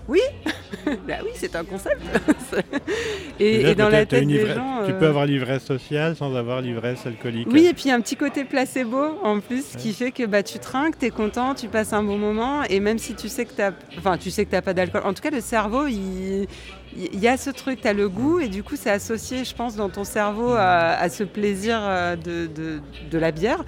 oui, 0.07 0.19
bah 0.85 1.15
oui, 1.23 1.31
c'est 1.35 1.55
un 1.55 1.63
concept. 1.63 2.01
et, 3.39 3.75
dans 3.75 3.89
la 3.89 4.05
t'as- 4.05 4.17
t'as 4.17 4.19
tête 4.19 4.27
des 4.27 4.47
gens. 4.47 4.81
Tu 4.85 4.91
euh, 4.91 4.99
peux 4.99 5.07
avoir 5.07 5.25
l'ivresse 5.25 5.63
sociale 5.63 6.15
sans 6.15 6.35
avoir 6.35 6.61
l'ivresse 6.61 7.05
alcoolique. 7.05 7.47
oui, 7.51 7.65
et 7.65 7.73
puis 7.73 7.89
un 7.91 8.01
petit 8.01 8.15
côté 8.15 8.43
placebo 8.43 9.17
en 9.23 9.39
plus 9.39 9.75
qui 9.77 9.93
fait 9.93 10.11
que 10.11 10.25
bah, 10.25 10.43
tu 10.43 10.59
trinques, 10.59 10.97
tu 10.99 11.05
es 11.05 11.09
content, 11.09 11.55
tu 11.55 11.67
passes 11.67 11.93
un 11.93 12.03
bon 12.03 12.17
moment 12.17 12.63
et 12.69 12.79
même 12.79 12.97
si 12.99 13.15
tu 13.15 13.29
sais 13.29 13.45
que 13.45 13.53
tu 13.53 13.61
enfin, 13.97 14.17
tu 14.17 14.29
sais 14.31 14.45
que 14.45 14.51
t'as 14.51 14.61
pas 14.61 14.73
d'alcool, 14.73 15.01
en 15.05 15.13
tout 15.13 15.21
cas 15.21 15.31
le 15.31 15.41
cerveau, 15.41 15.87
il, 15.87 16.47
il 16.95 17.19
y 17.19 17.27
a 17.27 17.37
ce 17.37 17.49
truc, 17.49 17.81
tu 17.81 17.87
as 17.87 17.93
le 17.93 18.09
goût 18.09 18.39
et 18.39 18.47
du 18.49 18.61
coup 18.63 18.75
c'est 18.75 18.91
associé, 18.91 19.45
je 19.45 19.55
pense, 19.55 19.75
dans 19.75 19.89
ton 19.89 20.03
cerveau 20.03 20.51
à, 20.53 20.91
à 20.99 21.09
ce 21.09 21.23
plaisir 21.23 21.79
euh, 21.81 22.15
de, 22.15 22.47
de- 22.47 22.79
de 23.09 23.17
la 23.17 23.31
bière 23.31 23.63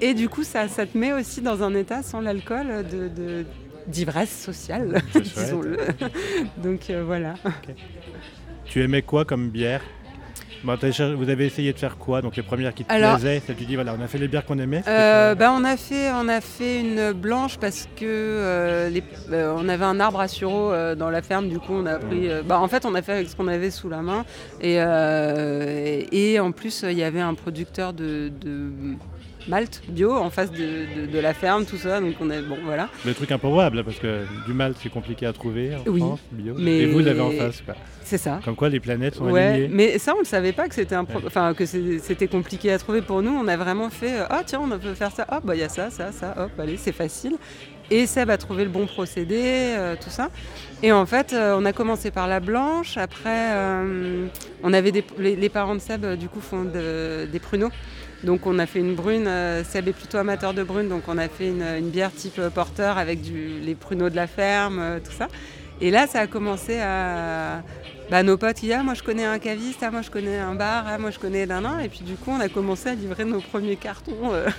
et 0.00 0.14
du 0.14 0.28
coup 0.28 0.44
ça, 0.44 0.68
ça 0.68 0.86
te 0.86 0.96
met 0.96 1.12
aussi 1.12 1.40
dans 1.40 1.62
un 1.62 1.74
état 1.74 2.02
sans 2.02 2.20
l'alcool 2.20 2.66
de... 2.90 3.08
de- 3.08 3.44
d'ivresse 3.88 4.30
sociale, 4.44 5.02
disons-le. 5.14 5.76
Donc 6.62 6.90
euh, 6.90 7.02
voilà. 7.04 7.34
Tu 8.66 8.82
aimais 8.82 9.02
quoi 9.02 9.24
comme 9.24 9.48
bière? 9.48 9.80
Bon, 10.64 10.76
Vous 11.16 11.30
avez 11.30 11.46
essayé 11.46 11.72
de 11.72 11.78
faire 11.78 11.96
quoi? 11.98 12.20
Donc 12.20 12.34
les 12.34 12.42
premières 12.42 12.74
qui 12.74 12.84
te 12.84 12.92
Alors- 12.92 13.14
plaisaient, 13.14 13.40
ça 13.46 13.54
tu 13.54 13.64
dis 13.64 13.76
voilà, 13.76 13.94
on 13.96 14.02
a 14.02 14.08
fait 14.08 14.18
les 14.18 14.26
bières 14.26 14.44
qu'on 14.44 14.58
aimait. 14.58 14.82
Euh, 14.88 15.36
bah, 15.36 15.54
on, 15.56 15.62
a 15.62 15.76
fait, 15.76 16.10
on 16.12 16.28
a 16.28 16.40
fait 16.40 16.80
une 16.80 17.12
blanche 17.12 17.58
parce 17.58 17.88
que 17.94 18.04
euh, 18.04 18.88
les- 18.88 19.04
euh, 19.30 19.54
on 19.56 19.68
avait 19.68 19.84
un 19.84 20.00
arbre 20.00 20.18
à 20.20 20.26
sureau 20.26 20.72
dans 20.96 21.10
la 21.10 21.22
ferme, 21.22 21.48
du 21.48 21.60
coup 21.60 21.74
on 21.74 21.86
a 21.86 21.98
pris. 22.00 22.28
bah, 22.44 22.58
en 22.58 22.66
fait, 22.66 22.84
on 22.86 22.94
a 22.96 23.02
fait 23.02 23.12
avec 23.12 23.28
ce 23.28 23.36
qu'on 23.36 23.46
avait 23.46 23.70
sous 23.70 23.88
la 23.88 24.02
main. 24.02 24.24
Et, 24.60 24.78
et 26.32 26.40
en 26.40 26.50
plus, 26.52 26.84
il 26.88 26.98
y 26.98 27.04
avait 27.04 27.20
un 27.20 27.34
producteur 27.34 27.92
de, 27.92 28.30
de 28.40 28.70
malt 29.48 29.82
bio 29.88 30.12
en 30.14 30.30
face 30.30 30.50
de, 30.52 30.56
de- 30.58 31.06
de 31.12 31.18
la 31.18 31.34
ferme, 31.34 31.64
tout 31.64 31.76
ça. 31.76 32.00
Donc 32.00 32.14
on 32.20 32.30
a. 32.30 32.40
Bon, 32.42 32.58
voilà. 32.64 32.88
Le 33.04 33.14
truc 33.14 33.30
improbable, 33.32 33.82
parce 33.84 33.98
que 33.98 34.24
du 34.46 34.52
mal 34.52 34.74
c'est 34.80 34.90
compliqué 34.90 35.26
à 35.26 35.32
trouver 35.32 35.74
en 35.74 35.90
Oui, 35.90 36.00
France, 36.00 36.20
bio. 36.32 36.54
mais- 36.58 36.78
Et 36.78 36.86
vous 36.86 37.00
l'avez 37.00 37.20
en 37.20 37.30
face. 37.30 37.62
Quoi. 37.62 37.74
C'est 38.04 38.18
ça. 38.18 38.40
Comme 38.44 38.56
quoi 38.56 38.68
les 38.70 38.80
planètes 38.80 39.16
sont 39.16 39.24
Ouais, 39.30 39.42
alignées. 39.42 39.68
mais 39.70 39.98
ça 39.98 40.14
on 40.16 40.20
le 40.20 40.24
savait 40.24 40.52
pas 40.52 40.66
que 40.68 40.74
c'était 40.74 40.96
Ouais. 40.96 41.04
enfin 41.26 41.52
que 41.52 41.66
c'était 41.66 42.26
compliqué 42.28 42.72
à 42.72 42.78
trouver 42.78 43.02
pour 43.02 43.20
nous. 43.22 43.30
On 43.32 43.46
a 43.48 43.56
vraiment 43.56 43.90
fait 43.90 44.20
euh, 44.20 44.24
ah 44.30 44.42
tiens 44.46 44.60
on 44.62 44.78
peut 44.78 44.94
faire 44.94 45.10
ça. 45.12 45.26
Hop 45.30 45.44
bah 45.44 45.54
il 45.54 45.60
y 45.60 45.64
a 45.64 45.68
ça 45.68 45.90
ça 45.90 46.10
ça 46.12 46.34
hop 46.38 46.50
allez 46.58 46.76
c'est 46.78 46.92
facile. 46.92 47.36
Et 47.90 48.06
Seb 48.06 48.28
a 48.30 48.36
trouvé 48.38 48.64
le 48.64 48.70
bon 48.70 48.86
procédé 48.86 49.40
euh, 49.42 49.94
tout 50.02 50.10
ça. 50.10 50.30
Et 50.82 50.90
en 50.92 51.04
fait 51.06 51.32
euh, 51.34 51.56
on 51.58 51.64
a 51.66 51.72
commencé 51.74 52.10
par 52.10 52.28
la 52.28 52.40
blanche. 52.40 52.96
Après 52.96 53.52
euh, 53.54 54.26
on 54.62 54.72
avait 54.72 54.92
des, 54.92 55.04
les, 55.18 55.36
les 55.36 55.48
parents 55.50 55.74
de 55.74 55.80
Seb 55.80 56.06
du 56.16 56.28
coup 56.30 56.40
font 56.40 56.64
de- 56.64 57.26
des 57.30 57.38
pruneaux. 57.38 57.70
Donc 58.24 58.46
on 58.46 58.58
a 58.58 58.66
fait 58.66 58.80
une 58.80 58.94
brune, 58.94 59.26
euh, 59.28 59.62
Seb 59.64 59.88
est 59.88 59.92
plutôt 59.92 60.18
amateur 60.18 60.52
de 60.54 60.62
brune, 60.64 60.88
donc 60.88 61.02
on 61.08 61.18
a 61.18 61.28
fait 61.28 61.48
une, 61.48 61.62
une 61.62 61.88
bière 61.90 62.12
type 62.12 62.38
euh, 62.38 62.50
porteur 62.50 62.98
avec 62.98 63.22
du, 63.22 63.60
les 63.62 63.74
pruneaux 63.76 64.10
de 64.10 64.16
la 64.16 64.26
ferme, 64.26 64.78
euh, 64.80 64.98
tout 64.98 65.12
ça. 65.12 65.28
Et 65.80 65.90
là 65.92 66.06
ça 66.08 66.20
a 66.20 66.26
commencé 66.26 66.80
à, 66.80 67.62
bah, 68.10 68.24
nos 68.24 68.36
potes, 68.36 68.62
il 68.64 68.70
y 68.70 68.72
a, 68.72 68.82
moi 68.82 68.94
je 68.94 69.04
connais 69.04 69.24
un 69.24 69.38
caviste, 69.38 69.80
ah, 69.82 69.92
moi 69.92 70.02
je 70.02 70.10
connais 70.10 70.36
un 70.38 70.54
bar, 70.56 70.84
ah, 70.88 70.98
moi 70.98 71.10
je 71.12 71.18
connais 71.20 71.46
d'un. 71.46 71.78
Et 71.78 71.88
puis 71.88 72.00
du 72.00 72.14
coup, 72.14 72.32
on 72.36 72.40
a 72.40 72.48
commencé 72.48 72.88
à 72.88 72.94
livrer 72.94 73.24
nos 73.24 73.40
premiers 73.40 73.76
cartons, 73.76 74.32
euh, 74.32 74.48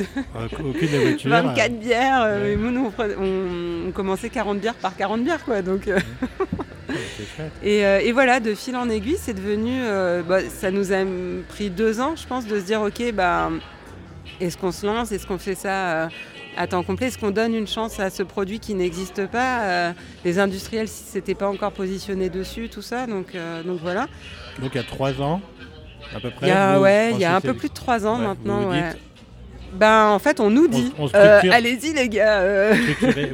Euh, 0.00 0.46
Aucune 0.64 0.88
voiture. 0.88 1.30
24 1.30 1.78
bières. 1.78 2.22
euh, 2.22 2.42
Ouais. 2.44 2.52
et 2.52 2.56
nous, 2.56 2.86
on, 2.86 2.90
prenait- 2.90 3.16
on- 3.16 3.88
on 3.88 3.92
commençait 3.92 4.30
40 4.30 4.58
bières 4.58 4.74
par 4.74 4.96
40 4.96 5.22
bières, 5.22 5.44
quoi. 5.44 5.60
Donc, 5.60 5.86
euh. 5.86 5.98
et, 7.62 7.84
euh, 7.84 8.00
et 8.00 8.12
voilà, 8.12 8.40
de 8.40 8.54
fil 8.54 8.76
en 8.76 8.88
aiguille, 8.88 9.18
c'est 9.20 9.34
devenu. 9.34 9.80
euh, 9.82 10.22
bah, 10.22 10.40
ça 10.48 10.70
nous 10.70 10.92
a 10.92 10.98
pris 11.48 11.70
deux 11.70 12.00
ans, 12.00 12.14
je 12.16 12.26
pense, 12.26 12.46
de 12.46 12.58
se 12.58 12.64
dire, 12.64 12.80
ok, 12.82 13.12
bah, 13.12 13.50
est-ce 14.40 14.56
qu'on 14.56 14.72
se 14.72 14.86
lance, 14.86 15.12
est-ce 15.12 15.26
qu'on 15.26 15.38
fait 15.38 15.54
ça 15.54 16.04
euh, 16.04 16.08
à 16.56 16.66
temps 16.66 16.82
complet, 16.82 17.06
est-ce 17.08 17.18
qu'on 17.18 17.30
donne 17.30 17.54
une 17.54 17.66
chance 17.68 18.00
à 18.00 18.10
ce 18.10 18.22
produit 18.22 18.58
qui 18.58 18.74
n'existe 18.74 19.26
pas? 19.26 19.92
Les 20.24 20.38
industriels, 20.38 20.88
si 20.88 21.04
c'était 21.04 21.34
pas 21.34 21.48
encore 21.48 21.72
positionné 21.72 22.28
dessus, 22.28 22.68
tout 22.68 22.82
ça. 22.82 23.06
Donc, 23.06 23.36
donc 23.64 23.78
voilà. 23.80 24.06
Donc 24.60 24.70
il 24.74 24.78
y 24.78 24.80
a 24.80 24.84
trois 24.84 25.20
ans, 25.22 25.40
à 26.14 26.20
peu 26.20 26.30
près. 26.30 26.46
Il 26.46 26.50
y 26.50 26.52
a, 26.52 26.80
ouais, 26.80 27.12
il 27.12 27.20
y 27.20 27.24
a 27.24 27.36
un 27.36 27.40
peu 27.40 27.54
plus 27.54 27.68
de 27.68 27.74
trois 27.74 28.04
ans 28.06 28.18
Ouais, 28.18 28.26
maintenant. 28.26 28.58
vous 28.60 28.64
vous 28.66 28.70
ouais. 28.72 28.92
Ben, 29.72 30.08
en 30.08 30.18
fait, 30.18 30.40
on 30.40 30.50
nous 30.50 30.66
dit, 30.68 30.92
on 30.98 31.06
euh, 31.14 31.40
allez-y 31.52 31.92
les 31.92 32.08
gars. 32.08 32.40
euh. 32.40 32.74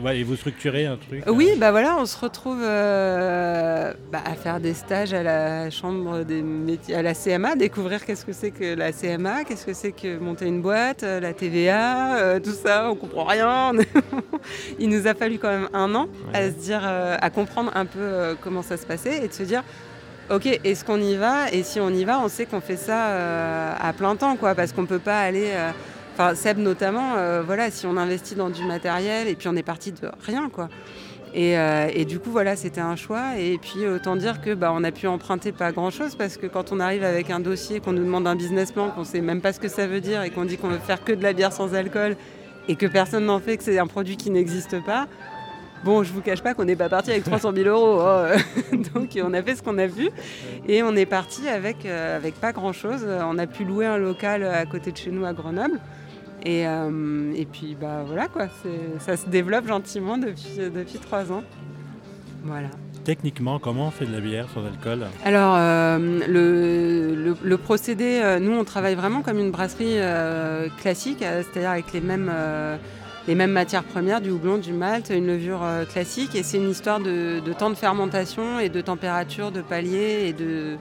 ouais, 0.04 0.18
et 0.18 0.22
vous 0.22 0.36
structurez 0.36 0.84
un 0.86 0.96
truc. 0.96 1.22
euh, 1.26 1.30
Oui, 1.32 1.50
bah 1.58 1.70
voilà, 1.70 1.96
on 1.98 2.04
se 2.04 2.16
retrouve 2.18 2.60
euh, 2.62 3.92
bah, 4.12 4.20
à 4.24 4.34
faire 4.34 4.60
des 4.60 4.74
stages 4.74 5.14
à 5.14 5.22
la 5.22 5.70
chambre 5.70 6.24
des 6.24 6.42
métiers, 6.42 6.94
à 6.94 7.02
la 7.02 7.14
CMA, 7.14 7.56
découvrir 7.56 8.04
qu'est-ce 8.04 8.24
que 8.26 8.32
c'est 8.32 8.50
que 8.50 8.74
la 8.74 8.92
CMA, 8.92 9.44
qu'est-ce 9.44 9.64
que 9.64 9.72
c'est 9.72 9.92
que 9.92 10.18
monter 10.18 10.46
une 10.46 10.60
boîte, 10.60 11.02
euh, 11.04 11.20
la 11.20 11.32
TVA, 11.32 12.16
euh, 12.18 12.38
tout 12.38 12.52
ça, 12.52 12.90
on 12.90 12.96
comprend 12.96 13.24
rien. 13.24 13.72
Il 14.78 14.90
nous 14.90 15.06
a 15.06 15.14
fallu 15.14 15.38
quand 15.38 15.48
même 15.50 15.68
un 15.72 15.94
an 15.94 16.06
à 16.34 16.42
se 16.44 16.50
dire, 16.54 16.82
euh, 16.84 17.16
à 17.20 17.30
comprendre 17.30 17.72
un 17.74 17.86
peu 17.86 17.98
euh, 18.00 18.34
comment 18.40 18.62
ça 18.62 18.76
se 18.76 18.84
passait 18.86 19.24
et 19.24 19.28
de 19.28 19.32
se 19.32 19.42
dire. 19.42 19.62
Ok, 20.28 20.46
est-ce 20.64 20.84
qu'on 20.84 21.00
y 21.00 21.14
va? 21.16 21.50
Et 21.52 21.62
si 21.62 21.78
on 21.80 21.88
y 21.88 22.04
va, 22.04 22.20
on 22.20 22.28
sait 22.28 22.46
qu'on 22.46 22.60
fait 22.60 22.76
ça 22.76 23.06
euh, 23.10 23.72
à 23.80 23.92
plein 23.92 24.16
temps, 24.16 24.36
quoi, 24.36 24.54
parce 24.54 24.72
qu'on 24.72 24.84
peut 24.84 24.98
pas 24.98 25.20
aller. 25.20 25.50
euh, 25.54 25.70
Enfin, 26.18 26.34
Seb 26.34 26.56
notamment, 26.56 27.16
euh, 27.16 27.42
voilà, 27.44 27.70
si 27.70 27.84
on 27.84 27.98
investit 27.98 28.36
dans 28.36 28.48
du 28.48 28.64
matériel 28.64 29.28
et 29.28 29.34
puis 29.34 29.48
on 29.48 29.54
est 29.54 29.62
parti 29.62 29.92
de 29.92 30.08
rien, 30.24 30.48
quoi. 30.48 30.70
Et, 31.34 31.58
euh, 31.58 31.88
et 31.92 32.06
du 32.06 32.18
coup, 32.18 32.30
voilà, 32.30 32.56
c'était 32.56 32.80
un 32.80 32.96
choix. 32.96 33.36
Et 33.38 33.58
puis, 33.58 33.86
autant 33.86 34.16
dire 34.16 34.40
que 34.40 34.54
bah, 34.54 34.72
on 34.74 34.82
a 34.82 34.90
pu 34.92 35.06
emprunter 35.08 35.52
pas 35.52 35.72
grand-chose 35.72 36.14
parce 36.14 36.38
que 36.38 36.46
quand 36.46 36.72
on 36.72 36.80
arrive 36.80 37.04
avec 37.04 37.28
un 37.28 37.38
dossier, 37.38 37.80
qu'on 37.80 37.92
nous 37.92 38.02
demande 38.02 38.26
un 38.26 38.34
business 38.34 38.72
plan, 38.72 38.88
qu'on 38.88 39.04
sait 39.04 39.20
même 39.20 39.42
pas 39.42 39.52
ce 39.52 39.60
que 39.60 39.68
ça 39.68 39.86
veut 39.86 40.00
dire 40.00 40.22
et 40.22 40.30
qu'on 40.30 40.46
dit 40.46 40.56
qu'on 40.56 40.68
veut 40.68 40.78
faire 40.78 41.04
que 41.04 41.12
de 41.12 41.22
la 41.22 41.34
bière 41.34 41.52
sans 41.52 41.74
alcool 41.74 42.16
et 42.66 42.76
que 42.76 42.86
personne 42.86 43.26
n'en 43.26 43.38
fait, 43.38 43.58
que 43.58 43.62
c'est 43.62 43.78
un 43.78 43.86
produit 43.86 44.16
qui 44.16 44.30
n'existe 44.30 44.82
pas. 44.86 45.08
Bon, 45.84 46.02
je 46.02 46.14
vous 46.14 46.22
cache 46.22 46.42
pas 46.42 46.54
qu'on 46.54 46.64
n'est 46.64 46.76
pas 46.76 46.88
parti 46.88 47.10
avec 47.10 47.24
300 47.24 47.52
000 47.54 47.68
euros. 47.68 48.00
hein. 48.00 48.28
Donc, 48.94 49.10
on 49.22 49.34
a 49.34 49.42
fait 49.42 49.56
ce 49.56 49.62
qu'on 49.62 49.76
a 49.76 49.86
vu 49.86 50.08
et 50.66 50.82
on 50.82 50.96
est 50.96 51.04
parti 51.04 51.46
avec, 51.46 51.84
euh, 51.84 52.16
avec 52.16 52.36
pas 52.36 52.52
grand-chose. 52.52 53.06
On 53.06 53.36
a 53.36 53.46
pu 53.46 53.64
louer 53.64 53.84
un 53.84 53.98
local 53.98 54.44
à 54.44 54.64
côté 54.64 54.92
de 54.92 54.96
chez 54.96 55.10
nous 55.10 55.26
à 55.26 55.34
Grenoble. 55.34 55.78
Et, 56.48 56.64
euh, 56.68 57.32
et 57.34 57.44
puis 57.44 57.76
bah 57.80 58.04
voilà 58.06 58.28
quoi, 58.28 58.46
ça 59.00 59.16
se 59.16 59.28
développe 59.28 59.66
gentiment 59.66 60.16
depuis, 60.16 60.58
depuis 60.72 60.98
trois 61.00 61.32
ans. 61.32 61.42
Voilà. 62.44 62.68
Techniquement, 63.02 63.58
comment 63.58 63.88
on 63.88 63.90
fait 63.90 64.06
de 64.06 64.12
la 64.12 64.20
bière 64.20 64.46
sans 64.54 64.64
alcool 64.64 65.06
Alors 65.24 65.54
euh, 65.58 65.98
le, 66.28 67.14
le- 67.16 67.36
le 67.42 67.56
procédé, 67.56 68.20
euh, 68.22 68.38
nous 68.38 68.52
on 68.52 68.62
travaille 68.62 68.94
vraiment 68.94 69.22
comme 69.22 69.38
une 69.40 69.50
brasserie 69.50 69.98
euh, 69.98 70.68
classique, 70.80 71.18
c'est-à-dire 71.20 71.70
avec 71.70 71.92
les 71.92 72.00
mêmes, 72.00 72.30
les 73.26 73.34
mêmes 73.34 73.50
matières 73.52 73.82
premières, 73.84 74.20
du 74.20 74.30
houblon, 74.30 74.58
du 74.58 74.72
malt, 74.72 75.10
une 75.10 75.26
levure 75.26 75.62
classique. 75.92 76.36
Et 76.36 76.44
c'est 76.44 76.58
une 76.58 76.70
histoire 76.70 77.00
de, 77.00 77.40
de 77.40 77.52
temps 77.52 77.70
de 77.70 77.74
fermentation 77.76 78.60
et 78.60 78.68
de 78.68 78.80
température, 78.80 79.50
de 79.50 79.62
palier 79.62 80.26
et 80.28 80.32
de, 80.32 80.76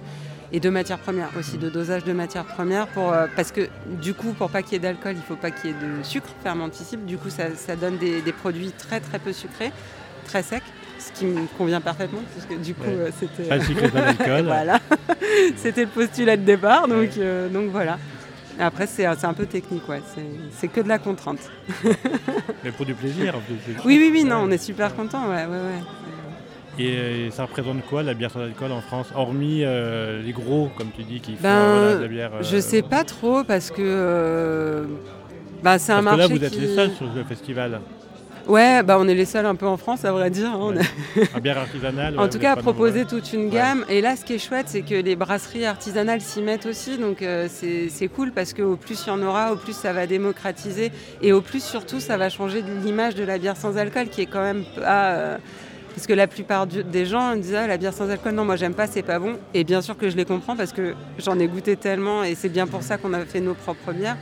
et 0.52 0.60
de 0.60 0.70
matières 0.70 1.00
premières 1.00 1.30
aussi, 1.38 1.58
de 1.58 1.70
dosage 1.70 2.04
de 2.04 2.14
matières 2.14 2.46
premières. 2.46 2.88
Pour, 2.88 3.12
euh, 3.14 3.28
parce 3.36 3.52
que 3.52 3.68
du 4.02 4.14
coup, 4.14 4.34
pour 4.34 4.50
pas 4.50 4.62
qu'il 4.62 4.74
y 4.74 4.76
ait 4.76 4.80
d'alcool, 4.80 5.14
il 5.16 5.22
faut 5.24 5.36
pas 5.36 5.52
qu'il 5.52 5.72
y 5.72 5.74
ait 5.74 5.78
de 5.78 6.04
sucre 6.04 6.30
fermenticible. 6.44 7.06
Du 7.06 7.18
coup, 7.18 7.30
ça, 7.30 7.56
ça 7.56 7.76
donne 7.76 7.98
des, 7.98 8.22
des 8.22 8.32
produits 8.34 8.72
très 8.72 9.00
très 9.00 9.20
peu 9.20 9.34
sucrés, 9.34 9.72
très 10.26 10.44
secs 10.44 10.62
ce 10.98 11.12
qui 11.12 11.26
me 11.26 11.46
convient 11.58 11.82
parfaitement, 11.82 12.22
parce 12.34 12.48
que 12.48 12.56
du 12.56 12.74
coup, 12.74 12.84
Ouais. 12.88 12.94
euh, 12.96 13.10
c'était. 13.20 13.44
Pas 13.50 13.60
de 13.60 13.64
sucre 13.64 13.84
et 13.84 13.90
pas 13.90 14.02
d'alcool. 14.14 14.42
voilà, 14.46 14.80
c'était 15.58 15.82
le 15.84 15.90
postulat 15.90 16.36
de 16.38 16.44
départ, 16.44 16.88
donc, 16.88 17.10
euh, 17.18 17.48
donc 17.50 17.70
voilà. 17.70 18.00
Après, 18.58 18.88
c'est 18.88 19.06
c'est 19.20 19.26
un 19.28 19.34
peu 19.34 19.46
technique, 19.46 19.88
ouais. 19.90 20.02
c'est- 20.16 20.22
c'est 20.58 20.68
que 20.70 20.80
de 20.80 20.88
la 20.88 20.98
contrainte. 20.98 21.52
Mais 22.64 22.72
pour 22.72 22.86
du 22.86 22.94
plaisir 22.96 23.36
en 23.36 23.40
plus. 23.42 23.56
Oui, 23.86 23.98
oui, 24.00 24.10
oui, 24.12 24.24
non, 24.24 24.38
on 24.44 24.52
est 24.52 24.58
super 24.58 24.96
content, 24.96 25.28
ouais, 25.30 25.46
ouais, 25.46 25.50
ouais. 25.52 25.84
Et, 26.78 26.90
euh, 26.98 27.32
ça 27.32 27.44
représente 27.46 27.86
quoi 27.86 28.04
la 28.04 28.14
bière 28.14 28.32
sans 28.32 28.42
alcool 28.42 28.72
en 28.72 28.82
France 28.82 29.08
Hormis 29.16 29.62
euh, 29.64 30.22
les 30.22 30.34
gros, 30.34 30.70
comme 30.78 30.90
tu 30.96 31.04
dis, 31.04 31.22
qui 31.22 31.32
font 31.36 31.44
Ben, 31.44 31.70
voilà, 31.80 31.96
de 31.96 32.02
la 32.02 32.08
bière. 32.08 32.32
euh, 32.36 32.44
Je 32.44 32.58
sais 32.60 32.82
pas 32.82 33.04
trop 33.04 33.44
parce 33.44 33.72
que 33.72 33.82
euh, 33.82 34.84
bah, 35.64 35.80
c'est 35.80 35.94
un 35.94 36.00
que 36.00 36.04
marché 36.04 36.20
là, 36.20 36.28
vous 36.28 36.44
êtes 36.44 36.52
qui... 36.52 36.60
les 36.60 36.76
seuls 36.76 36.92
sur 36.92 37.06
le 37.16 37.24
festival. 37.24 37.80
Ouais, 38.48 38.84
bah, 38.84 38.98
on 39.00 39.08
est 39.08 39.16
les 39.16 39.26
seuls 39.26 39.46
un 39.48 39.56
peu 39.56 39.66
en 39.66 39.78
France, 39.78 40.06
à 40.06 40.12
vrai 40.12 40.30
dire. 40.30 40.52
hein. 40.52 40.60
On 40.60 40.76
a- 41.36 41.40
bière 41.40 41.58
artisanale. 41.58 42.20
En 42.20 42.28
tout 42.30 42.38
cas, 42.38 42.52
à 42.52 42.56
proposer 42.58 43.06
toute 43.06 43.34
une 43.34 43.50
gamme. 43.50 43.84
Et 43.90 44.02
là, 44.02 44.16
ce 44.16 44.24
qui 44.26 44.34
est 44.34 44.38
chouette, 44.38 44.68
c'est 44.68 44.82
que 44.84 44.94
les 44.94 45.16
brasseries 45.16 45.66
artisanales 45.66 46.22
s'y 46.22 46.42
mettent 46.44 46.68
aussi. 46.68 46.98
Donc, 47.00 47.22
euh, 47.24 47.48
c'est 47.50 47.90
c'est 47.90 48.08
cool 48.08 48.32
parce 48.34 48.54
qu'au 48.54 48.76
plus 48.76 49.02
il 49.06 49.08
y 49.08 49.12
en 49.12 49.22
aura, 49.24 49.52
au 49.54 49.56
plus 49.56 49.74
ça 49.76 49.94
va 49.94 50.06
démocratiser. 50.06 50.92
Et 51.24 51.32
au 51.34 51.42
plus, 51.42 51.64
surtout, 51.64 52.00
ça 52.00 52.18
va 52.18 52.30
changer 52.30 52.64
l'image 52.84 53.16
de 53.16 53.24
la 53.24 53.40
bière 53.40 53.58
sans 53.58 53.78
alcool 53.78 54.10
qui 54.10 54.22
est 54.22 54.26
quand 54.28 54.44
même 54.44 54.64
pas. 54.76 55.14
euh, 55.14 55.38
parce 55.96 56.08
que 56.08 56.14
la 56.14 56.28
plupart 56.28 56.68
du- 56.68 56.84
des 56.84 57.06
gens 57.06 57.36
disent 57.36 57.56
ah, 57.56 57.68
la 57.68 57.78
bière 57.78 57.94
sans 57.94 58.10
alcool, 58.10 58.34
non, 58.34 58.44
moi 58.46 58.58
j'aime 58.58 58.74
pas, 58.74 58.86
c'est 58.88 59.02
pas 59.02 59.18
bon. 59.18 59.38
Et 59.54 59.64
bien 59.64 59.82
sûr 59.82 59.98
que 59.98 60.10
je 60.10 60.18
les 60.18 60.26
comprends 60.26 60.56
parce 60.56 60.74
que 60.74 60.94
j'en 61.20 61.40
ai 61.40 61.48
goûté 61.48 61.76
tellement 61.78 62.24
et 62.24 62.36
c'est 62.36 62.50
bien 62.50 62.68
pour 62.68 62.84
ça 62.84 62.98
qu'on 62.98 63.14
a 63.14 63.22
fait 63.26 63.40
nos 63.40 63.54
propres 63.54 63.94
bières. 63.94 64.18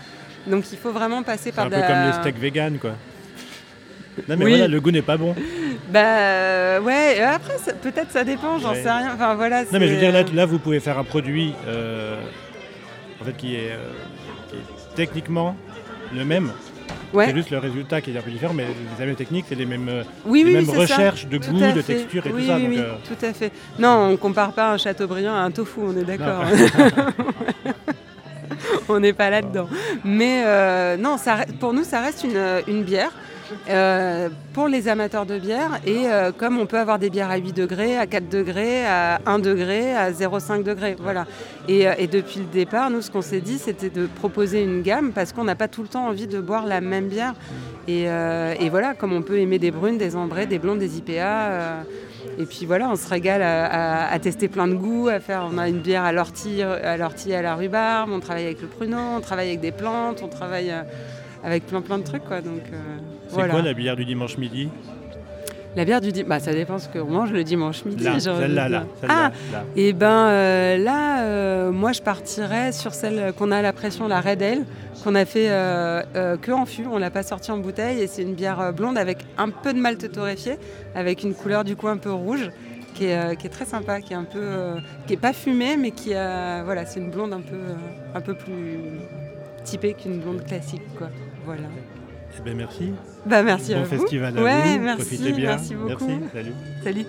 Donc 0.47 0.65
il 0.71 0.77
faut 0.77 0.91
vraiment 0.91 1.23
passer 1.23 1.51
par 1.51 1.65
un 1.65 1.69
de 1.69 1.75
peu 1.75 1.81
la- 1.81 1.87
comme 1.87 2.05
les 2.05 2.13
steaks 2.13 2.37
vegan, 2.39 2.77
quoi. 2.79 2.91
Non, 4.29 4.35
mais 4.37 4.45
Oui. 4.45 4.51
voilà, 4.51 4.67
le 4.67 4.79
goût 4.79 4.91
n'est 4.91 5.01
pas 5.01 5.17
bon. 5.17 5.33
Bah 5.89 5.99
euh, 6.19 6.79
ouais, 6.81 7.17
et 7.17 7.21
après 7.21 7.55
peut-être 7.81 8.11
ça 8.11 8.23
dépend, 8.23 8.59
j'en 8.59 8.71
Ouais. 8.73 8.83
sais 8.83 8.91
rien. 8.91 9.11
Enfin 9.15 9.33
voilà. 9.33 9.63
Non, 9.63 9.79
mais 9.79 9.87
je 9.87 9.93
veux 9.93 9.99
dire, 9.99 10.11
là, 10.11 10.23
là, 10.33 10.45
vous 10.45 10.59
pouvez 10.59 10.79
faire 10.79 10.99
un 10.99 11.03
produit 11.03 11.55
euh, 11.67 12.21
en 13.19 13.25
fait, 13.25 13.33
qui, 13.35 13.55
est, 13.55 13.71
euh, 13.71 13.89
qui 14.51 14.57
est 14.57 14.95
techniquement 14.95 15.55
le 16.13 16.23
même. 16.25 16.51
Ouais. 17.13 17.27
C'est 17.27 17.35
juste 17.35 17.51
le 17.51 17.59
résultat 17.59 18.01
qui 18.01 18.11
est 18.11 18.17
un 18.17 18.21
peu 18.21 18.31
différent, 18.31 18.53
mais 18.55 18.65
les 18.99 19.05
mêmes 19.05 19.15
techniques, 19.15 19.45
c'est 19.47 19.55
les 19.55 19.67
mêmes, 19.67 19.87
euh, 19.87 20.03
Oui, 20.25 20.39
les 20.43 20.45
oui, 20.45 20.53
mêmes 20.55 20.63
oui, 20.63 20.69
c'est 20.79 20.87
ça. 20.87 20.95
recherches 20.95 21.27
de 21.27 21.37
goût, 21.37 21.59
de 21.59 21.81
fait. 21.81 21.93
texture 21.93 22.25
et 22.25 22.31
oui, 22.31 22.41
tout 22.41 22.47
ça. 22.47 22.55
Oui, 22.57 22.77
donc, 22.77 22.85
euh, 22.85 22.93
tout 23.07 23.25
à 23.25 23.33
fait. 23.33 23.51
Non, 23.77 24.09
on 24.11 24.17
compare 24.17 24.53
pas 24.53 24.73
un 24.73 24.77
Chateaubriand 24.77 25.35
à 25.35 25.39
un 25.39 25.51
tofu, 25.51 25.79
on 25.83 25.95
est 25.95 26.03
d'accord. 26.03 26.43
on 28.89 28.99
n'est 28.99 29.13
pas 29.13 29.29
là-dedans. 29.29 29.67
Mais 30.03 30.43
euh, 30.45 30.97
non, 30.97 31.17
ça, 31.17 31.45
pour 31.59 31.73
nous, 31.73 31.83
ça 31.83 32.01
reste 32.01 32.23
une, 32.23 32.39
une 32.67 32.83
bière. 32.83 33.11
Euh, 33.69 34.29
pour 34.53 34.67
les 34.67 34.87
amateurs 34.87 35.25
de 35.25 35.39
bière 35.39 35.79
et 35.85 36.07
euh, 36.07 36.31
comme 36.31 36.59
on 36.59 36.65
peut 36.65 36.77
avoir 36.77 36.99
des 36.99 37.09
bières 37.09 37.29
à 37.29 37.37
8 37.37 37.53
degrés, 37.53 37.97
à 37.97 38.07
4 38.07 38.29
degrés, 38.29 38.85
à 38.85 39.19
1 39.25 39.39
degré, 39.39 39.95
à 39.95 40.11
0,5 40.11 40.63
degrés, 40.63 40.95
voilà. 40.99 41.25
Et, 41.67 41.87
euh, 41.87 41.93
et 41.97 42.07
depuis 42.07 42.39
le 42.39 42.45
départ, 42.45 42.89
nous 42.89 43.01
ce 43.01 43.11
qu'on 43.11 43.21
s'est 43.21 43.41
dit 43.41 43.57
c'était 43.57 43.89
de 43.89 44.05
proposer 44.07 44.63
une 44.63 44.81
gamme 44.81 45.11
parce 45.11 45.33
qu'on 45.33 45.43
n'a 45.43 45.55
pas 45.55 45.67
tout 45.67 45.81
le 45.81 45.87
temps 45.87 46.07
envie 46.07 46.27
de 46.27 46.39
boire 46.39 46.65
la 46.65 46.81
même 46.81 47.07
bière. 47.07 47.33
Et, 47.87 48.07
voilà, 48.69 48.93
comme 48.93 49.13
on 49.13 49.21
peut 49.21 49.39
aimer 49.39 49.59
des 49.59 49.71
brunes, 49.71 49.97
des 49.97 50.15
ambrées, 50.15 50.45
des 50.45 50.59
blondes, 50.59 50.79
des 50.79 50.97
IPA. 50.97 51.83
et 52.39 52.45
puis 52.45 52.65
voilà, 52.65 52.89
on 52.89 52.95
se 52.95 53.07
régale 53.09 53.41
à, 53.43 54.17
tester 54.19 54.47
plein 54.47 54.67
de 54.67 54.73
goûts, 54.73 55.09
à 55.09 55.19
faire. 55.19 55.47
On 55.51 55.57
a 55.57 55.67
une 55.67 55.79
bière 55.79 56.03
à 56.03 56.11
l'ortie, 56.11 56.61
à 56.61 56.97
l'ortie 56.97 57.33
à 57.33 57.41
la 57.41 57.55
rhubarbe, 57.55 58.09
on 58.11 58.19
travaille 58.19 58.45
avec 58.45 58.61
le 58.61 58.67
pruneau, 58.67 59.17
on 59.17 59.21
travaille 59.21 59.49
avec 59.49 59.59
des 59.59 59.71
plantes, 59.71 60.21
on 60.23 60.29
travaille 60.29 60.73
avec 61.43 61.65
plein 61.65 61.81
plein 61.81 61.97
de 61.97 62.03
trucs 62.03 62.23
quoi. 62.23 62.39
Donc 62.39 62.63
c'est 63.33 63.39
voilà. 63.39 63.53
quoi 63.53 63.61
la 63.61 63.73
bière 63.73 63.95
du 63.95 64.05
dimanche 64.05 64.37
midi 64.37 64.69
La 65.75 65.85
bière 65.85 66.01
du 66.01 66.11
dimanche, 66.11 66.29
bah, 66.29 66.39
ça 66.39 66.53
dépend 66.53 66.77
ce 66.77 66.87
qu'on 66.87 67.05
mange 67.05 67.31
le 67.31 67.43
dimanche 67.43 67.83
midi. 67.85 68.03
Là, 68.03 68.19
celle-là, 68.19 68.69
là, 68.69 68.85
Ah, 69.09 69.31
là. 69.51 69.63
et 69.75 69.91
ben 69.93 70.27
euh, 70.27 70.77
là, 70.77 71.23
euh, 71.23 71.71
moi 71.71 71.91
je 71.93 72.01
partirais 72.01 72.71
sur 72.71 72.93
celle 72.93 73.33
qu'on 73.33 73.51
a 73.51 73.57
à 73.57 73.61
la 73.61 73.73
pression, 73.73 74.07
la 74.07 74.21
Red 74.21 74.41
Ale, 74.43 74.65
qu'on 75.03 75.15
a 75.15 75.25
fait 75.25 75.47
euh, 75.49 76.37
que 76.37 76.51
en 76.51 76.65
fût, 76.65 76.85
on 76.89 76.97
l'a 76.97 77.09
pas 77.09 77.23
sortie 77.23 77.51
en 77.51 77.57
bouteille 77.57 78.01
et 78.01 78.07
c'est 78.07 78.21
une 78.21 78.35
bière 78.35 78.71
blonde 78.71 78.97
avec 78.97 79.25
un 79.37 79.49
peu 79.49 79.73
de 79.73 79.79
malt 79.79 80.11
torréfié, 80.11 80.57
avec 80.95 81.23
une 81.23 81.33
couleur 81.33 81.63
du 81.63 81.75
coup 81.75 81.87
un 81.87 81.97
peu 81.97 82.11
rouge, 82.11 82.49
qui 82.93 83.05
est, 83.05 83.35
qui 83.37 83.47
est 83.47 83.49
très 83.49 83.65
sympa, 83.65 83.99
qui 84.01 84.13
est 84.13 84.15
un 84.15 84.25
peu, 84.25 84.75
qui 85.07 85.13
est 85.13 85.17
pas 85.17 85.33
fumée, 85.33 85.75
mais 85.77 85.89
qui 85.91 86.13
a, 86.13 86.63
voilà, 86.63 86.85
c'est 86.85 86.99
une 86.99 87.09
blonde 87.09 87.33
un 87.33 87.41
peu, 87.41 87.57
un 88.13 88.21
peu 88.21 88.35
plus 88.35 88.77
typée 89.63 89.93
qu'une 89.95 90.19
blonde 90.19 90.43
classique, 90.45 90.83
quoi. 90.97 91.09
Voilà. 91.45 91.63
Eh 92.37 92.41
ben, 92.43 92.55
merci. 92.57 92.93
Bah 93.25 93.43
merci 93.43 93.73
à 93.73 93.77
bon 93.77 93.83
vous. 93.83 93.89
festival 93.89 94.37
à 94.37 94.43
Ouais, 94.43 94.77
vous. 94.77 94.83
merci, 94.83 95.01
Profitez 95.05 95.31
bien. 95.33 95.49
merci 95.51 95.75
beaucoup. 95.75 96.07
Merci. 96.07 96.29
Salut. 96.33 96.53
Salut. 96.83 97.05